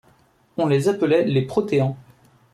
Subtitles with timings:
[0.57, 1.95] On les appelait les Proteans.